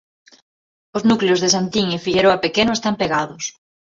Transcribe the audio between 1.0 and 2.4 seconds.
núcleos de Santín e Figueroa